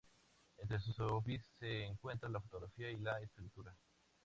[0.57, 3.71] Entre sus hobbies se encuentran la fotografía y la escritura.